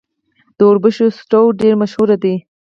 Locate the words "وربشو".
0.69-1.05